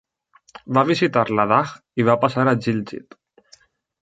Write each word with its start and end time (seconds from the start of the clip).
Va 0.77 0.83
visitar 0.91 1.25
Ladakh 1.39 1.75
i 2.03 2.09
va 2.09 2.17
passar 2.25 2.47
a 2.47 2.57
Gilgit. 2.65 3.19